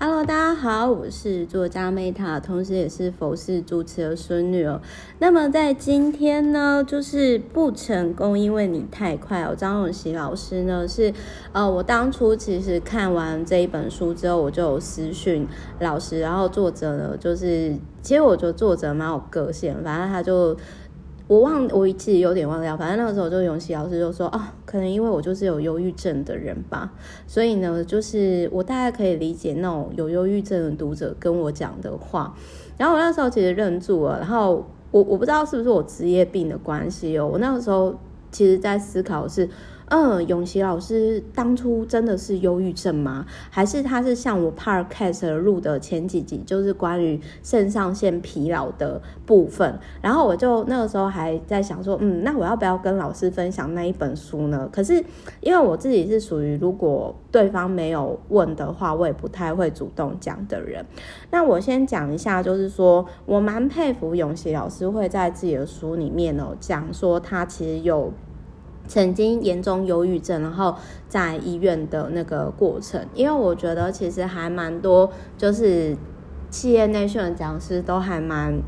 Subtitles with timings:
[0.00, 4.80] Hello，大家好，我是作家 Meta，同时也是佛系主持的孙女哦。
[5.18, 9.56] 那么在今天呢，就是不成功，因为你太快哦。
[9.56, 11.12] 张永熙老师呢是
[11.50, 15.44] 呃，我当初其实看完这一本书之后，我就有私讯
[15.80, 20.56] 老师，然后作者呢就是，其实我觉得作者蛮有个性，反正他就。
[21.26, 22.74] 我忘，我一直有点忘掉。
[22.74, 26.92] 反正那个时候，就永琪老师就说：“哦，可能因为我就是有忧郁症的人吧，
[27.26, 32.36] 所以呢，就是我大概可以理解那种有忧郁症的读者跟我讲的话。”
[32.76, 34.18] 然后我那时候其实愣住了。
[34.18, 37.98] 然后我我不知道是不是我职业病的关系哦，我那个时候
[38.30, 39.48] 其实在思考是。
[39.90, 43.24] 嗯，永琪老师当初真的是忧郁症吗？
[43.50, 49.78] 还是他是像我 Podcast 录的前几集，就是关于肾上腺疲劳的部分？
[50.02, 54.68] 然后我就那个时候还在想说，嗯，那我要不要跟老师分享那一本书呢？
[54.70, 55.02] 可是
[55.40, 60.84] 因为我自己是属于如果对方没有问的话，我也不太会主动讲的人。
[61.30, 68.12] 那我先讲一下，就是说我蛮佩服永琪老师会在自己的书里面哦讲说他其实有。
[68.88, 70.74] 曾经严重忧郁症，然后
[71.08, 75.96] 在医院的那个过程，因为我觉得其实还蛮多，就是
[76.50, 78.60] 企业内训的讲师都还蛮，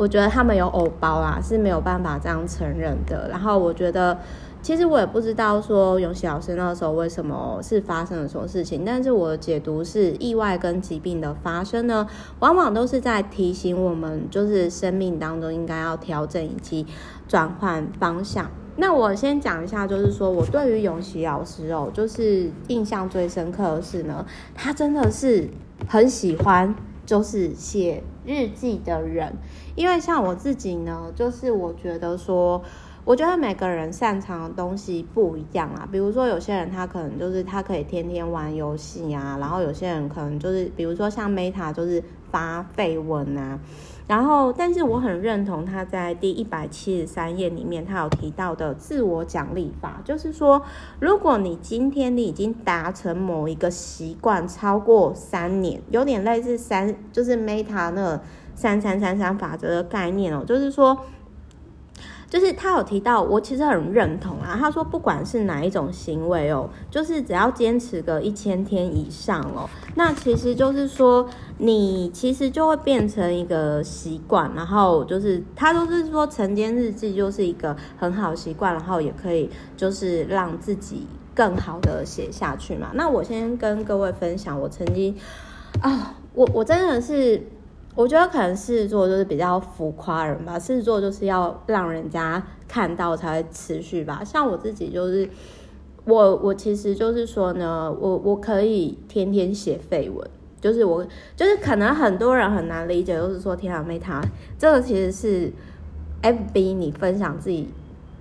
[0.00, 3.28] 我觉得他们有偶包啊，是没有办法这样承认的。
[3.28, 4.16] 然后我觉得，
[4.62, 12.06] 其实我也不知道说永熙老师那时候为什么是发生了什么事情，但是我的解读是，意外跟疾病的发生呢，
[12.38, 16.86] 往往都是在提醒我们，就是生命当中应该要调整以及
[17.28, 18.50] 转换方向。
[18.76, 25.46] 那我先讲一下，就是说我对于永琪老师哦，就是印象最深刻的是呢，他真的是
[25.86, 26.74] 很喜欢
[27.10, 29.36] 就是写日记的人，
[29.74, 32.62] 因为像我自己呢，就是我觉得说，
[33.04, 43.58] 我觉得每个人擅长的东西不一样啊，比如说有些人他可能就是他可以天天玩游戏啊，然后有些人可能就是比如说像 Meta 就是发废文啊。
[44.10, 50.60] 然后，但是我很认同他在第一百七十三页里面，他有提到的自我奖励法，就是说，
[50.98, 58.20] 如果你今天你已经达成某一个习惯超过三年，有点类似三，就是 Meta 那
[58.56, 60.98] 三三三三法则的概念哦，就是说。
[62.30, 64.56] 就是他有提到，我其实很认同啊。
[64.56, 74.48] 他说，不管是哪一种行为哦，就是只要坚持个一千天以上哦，那其实就是说，你其实就会变成一个习惯。
[74.54, 82.92] 然后就是他都是说，晨间日记就是一个很好习惯，然后也可以就是让自己更好的写下去嘛。
[82.94, 85.16] 那我先跟各位分享，我曾经
[85.82, 87.42] 啊，我我真的是。
[88.00, 94.22] 我觉得可能狮子座就是比较浮夸人吧，狮子座就是要让人家看到才会持续吧。
[94.24, 95.28] 像我自己就是，
[96.06, 100.26] 我我其实就是说呢，我我可以天天写废文，
[100.62, 101.06] 就是我
[101.36, 104.22] 就是可能很多人很难理解，就是说天啊，Meta，
[104.58, 105.52] 这个其实是
[106.22, 107.68] FB 你分享自己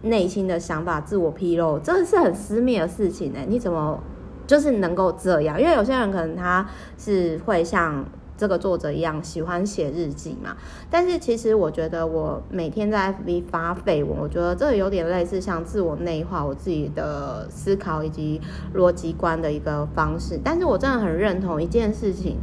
[0.01, 3.39] 内心的想法、自我披露，这个是很私密的事情呢。
[3.47, 3.97] 你怎么
[4.45, 5.57] 就是能够这样？
[5.57, 8.03] 因为有些人可能他是会像。
[8.39, 10.55] 这个作者一样喜欢写日记嘛，
[10.89, 18.39] 但是其实我觉得我每天在 FB 发废文，我觉得这有点类似像自我内化我自己的思考以及
[18.73, 20.39] 逻辑观的一个方式。
[20.41, 22.37] 但是我真的很认同一件事情，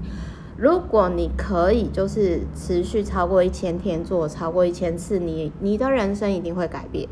[0.59, 7.09] 如果你可以就是持续超过一千天做超过一千次，你你的人生一定会改变。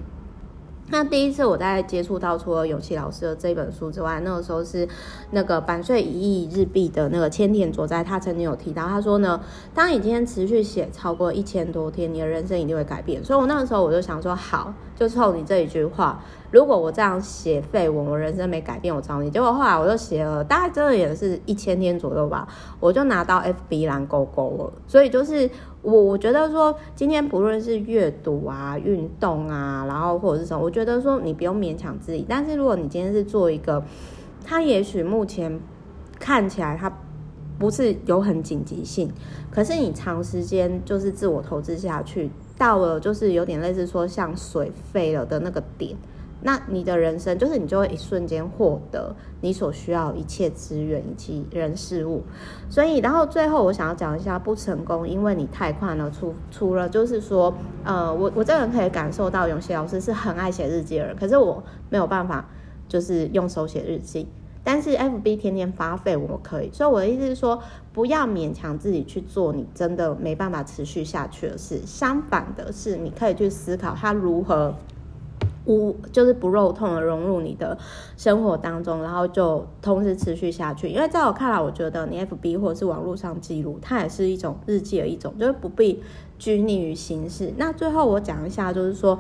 [0.91, 4.87] 那第一次我在接触到除了永琪老师的这本书之外，那个时候是
[5.31, 9.41] 那个版税一亿日币的那个千田佐哉，他曾经有提到，他说呢，
[9.75, 13.25] 当你今天持续写超过一千多天，你的人生一定会改变。
[13.25, 19.31] 所以我那个时候我就想说，好，就冲你这一句话，如果我这样写废文，我人生没改变，我找你。
[19.31, 22.47] 结果后来我就写了，大概真的也是一千天左右吧，
[22.79, 24.73] 我就拿到 FB 蓝勾勾了。
[24.87, 25.51] 所以就是。
[25.85, 32.25] 我我觉得说，今天不论是阅读啊、运动啊，然后或者是什么，我觉得说你不用勉强自己。
[32.27, 33.85] 但是如果你今天是做一个，
[34.43, 35.61] 他也许目前
[36.19, 36.91] 看起来他
[37.59, 39.13] 不是有很紧急性，
[39.51, 45.95] 可是你长时间就是自我投资下去，到了就是有点类似说像水废了的那个点。
[46.47, 52.23] 那你的人生就是你就会一瞬间获得你所需要一切资源以及人事物，
[52.69, 56.11] 所以然后最后我想要讲一下不成功，因为你太快了。
[56.11, 57.53] 除除了就是说，
[57.83, 62.47] 呃，我我这个人可以感受到永熙老师是很爱写日记的人，可是我没有办法
[62.87, 64.29] 就是用手写日记，
[64.63, 66.71] 但是 FB 天天发费我可以。
[66.71, 67.59] 所以我的意思是说，
[67.95, 74.75] 不要勉强自己去做你真的没办法持续下去的事，相反的是，你可以去思考它如何。
[75.67, 77.79] 无就是不肉痛的融入你的
[78.17, 80.89] 生活当中，然后就同时持续下去。
[80.89, 86.03] 因为在我看来，我觉得你 FB 或者是网络上记录，它也是一种日记的一种，就是不必
[86.39, 87.53] 拘泥于形式。
[87.57, 89.19] 那最后我讲一下，就是说，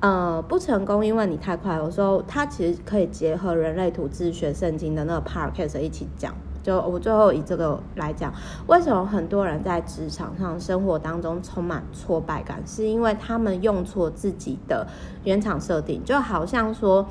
[0.00, 1.76] 呃，不成功，因为你太快。
[1.76, 6.34] 有时候它其实可以结合人类图自学圣经的那个 podcast 一起讲。
[6.66, 8.34] 就我最后以这个来讲，
[8.66, 14.84] 为什么很多人在职场上、生活当中充满挫败感，是因为他们用错自己的
[15.22, 16.02] 原厂设定。
[16.04, 17.06] 就好像说，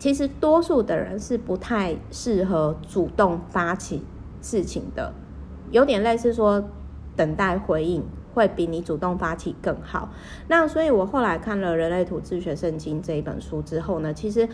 [0.00, 4.04] 其实多数的人是不太适合主动发起
[4.40, 5.12] 事情的，
[5.70, 6.64] 有点类似说
[7.14, 8.02] 等待回应
[8.34, 10.08] 会比你主动发起更好。
[10.48, 14.48] 那所以我后来看了《人类图自学圣经》这一本书之后呢，其实。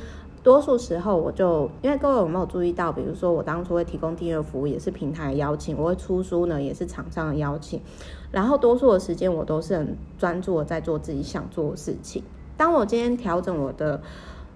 [0.49, 7.83] 多数时候，我就因为各位有没有注意到，比如说我当初会提供订阅服务，也是平台邀请；我会出书呢，也是厂商的邀请。
[8.31, 12.23] 然后多数的时间，我都是很专注的在做自己想做的事情。
[12.57, 14.01] 当我今天调整我的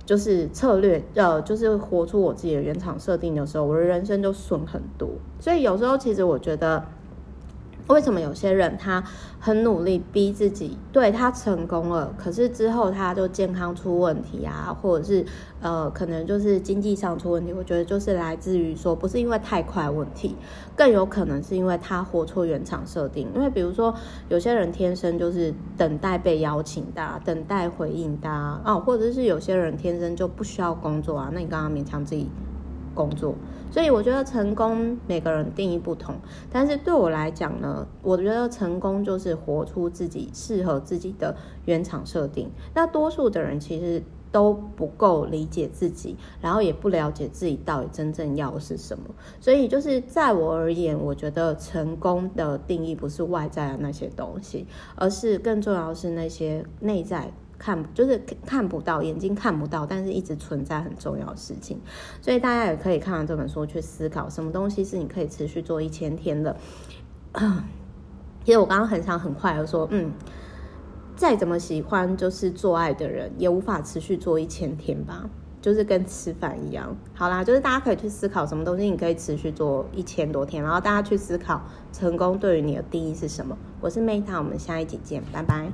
[0.06, 5.10] 就是策略，呃，就是活出我自己的原厂设定的时候，我的人生就顺很多。
[5.38, 6.82] 所以有时候，其实我觉得。
[7.88, 9.02] 为什么有些人他
[9.38, 15.24] 很努力逼自己，对，他成功了，可是之后他就健康出问题啊，或者是
[15.60, 17.52] 呃，可能就是经济上出问题。
[17.52, 20.36] 我觉得就是来自于说，不是因为太快问题，
[20.76, 23.28] 更有可能是因为他活错原厂设定。
[23.34, 23.94] 因为比如说，
[24.28, 32.30] 有些人天生就是等待被邀请的，等待回应的啊，或者是有些人天生就不需要工作啊，那你刚刚勉强自己
[32.94, 33.34] 工作。
[33.70, 36.14] 所以我觉得成功每个人定义不同，
[36.50, 41.34] 但是对我来讲呢，我觉得成功就是活出自己适合自己的
[41.64, 42.50] 原厂设定。
[42.74, 49.04] 那多数的人其实都不够理解自己，然后也不了解自己到底真正要的是什么。
[49.40, 54.66] 所以就是在我而言，我觉得成功的定义不是外在的那些东西，
[54.96, 57.32] 而是更重要的是那些内在。
[57.62, 61.80] 看就是看不到，眼睛看不到，但是一直存在很重要的事情，
[62.20, 66.56] 所以大家也可以看完这本书去思考，什么东西是你可以持续做一千天的。
[68.44, 70.10] 其实我刚刚很想很快的说，嗯，
[71.14, 75.30] 再怎么喜欢就是做爱的人，也无法持续做一千天吧，
[75.60, 76.96] 就是跟吃饭一样。
[77.14, 81.62] 好啦，就是大家可以去思考什么东西你可以持续做一千多天，然后大家去思考
[81.92, 83.56] 成功对于你的定义是什么。
[83.80, 85.72] 我是 Meta，我们下一集见，拜拜。